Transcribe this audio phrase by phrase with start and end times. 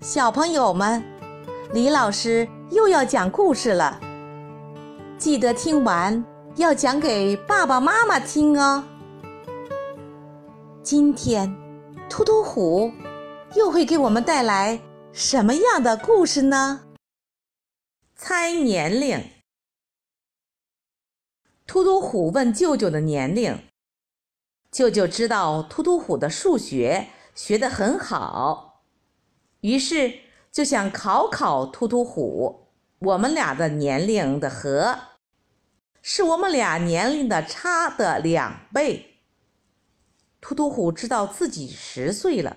[0.00, 1.02] 小朋友们，
[1.72, 3.98] 李老师又要讲故事了，
[5.16, 6.22] 记得听完
[6.56, 8.84] 要讲给爸爸妈妈听哦。
[10.82, 11.56] 今天，
[12.10, 12.92] 突突虎
[13.54, 14.78] 又会给我们带来
[15.12, 16.82] 什么样的故事呢？
[18.14, 19.30] 猜年龄。
[21.66, 23.58] 突突虎问舅舅的年龄，
[24.70, 28.65] 舅舅知道突突虎的数学学得很好，
[29.60, 30.20] 于是
[30.50, 34.98] 就想考考突突虎，我们俩的年龄的和，
[36.02, 39.20] 是我们俩年龄的差的两倍。
[40.40, 42.56] 突突虎知道自己十岁了，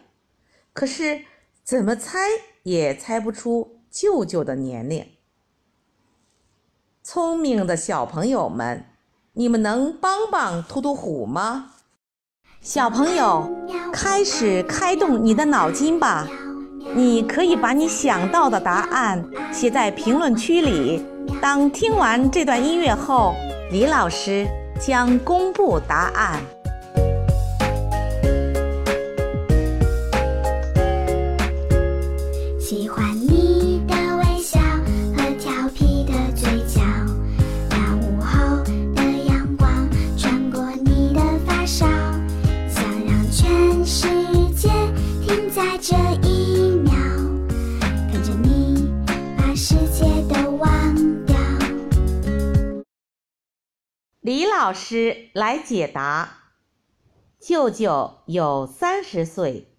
[0.74, 1.26] 可是
[1.64, 2.20] 怎么猜
[2.64, 5.08] 也猜不出舅舅的年龄。
[7.04, 8.86] 聪明的小朋友们。
[9.34, 11.76] 你们能帮帮突突虎吗？
[12.60, 13.48] 小朋友，
[13.94, 16.28] 开始开动你的脑筋吧！
[16.96, 21.06] 你可以把你想到的答案写在评论区里。
[21.42, 23.36] 当听完这段音乐后，
[23.72, 24.48] 李老师
[24.80, 26.42] 将公布答案。
[32.60, 33.19] 喜欢。
[54.22, 56.40] 李老师来解答：
[57.40, 59.78] 舅舅有三十岁，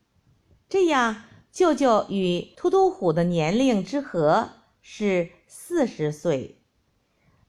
[0.66, 4.48] 这样舅舅与突突虎的年龄之和
[4.80, 6.64] 是四十岁，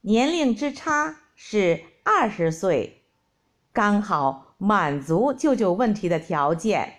[0.02, 3.06] 年龄之差是二十岁，
[3.72, 6.96] 刚好满足舅舅问题的条件。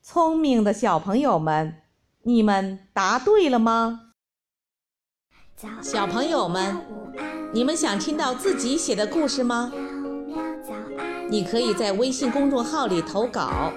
[0.00, 1.82] 聪明的小朋友们，
[2.22, 4.12] 你们答对了吗？
[5.82, 6.80] 小朋友们，
[7.52, 9.72] 你们想听到自己写的故事吗？
[11.28, 13.72] 你可以在微信公众号里投稿，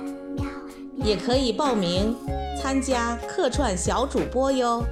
[0.97, 2.15] 也可以报名
[2.61, 4.83] 参加客串小主播哟。